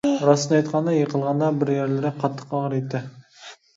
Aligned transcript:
راستىنى 0.27 0.57
ئېيتقاندا، 0.61 0.95
يىقىلغاندا 0.95 1.49
بىر 1.63 1.73
يەرلىرى 1.75 2.13
قاتتىق 2.25 2.57
ئاغرىيتتى. 2.61 3.03